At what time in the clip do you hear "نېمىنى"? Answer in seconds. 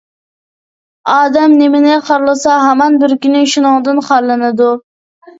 1.59-1.97